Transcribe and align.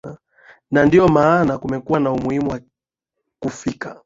na 0.71 0.85
ndio 0.85 1.07
maana 1.07 1.57
kumekuwa 1.57 1.99
na 1.99 2.11
umuhimu 2.11 2.51
wa 2.51 2.61
kufika 3.39 3.99